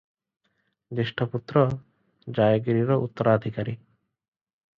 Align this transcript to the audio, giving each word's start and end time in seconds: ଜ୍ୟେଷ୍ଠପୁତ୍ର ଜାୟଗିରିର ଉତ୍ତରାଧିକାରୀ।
ଜ୍ୟେଷ୍ଠପୁତ୍ର 0.99 1.63
ଜାୟଗିରିର 2.39 2.99
ଉତ୍ତରାଧିକାରୀ। 3.05 3.79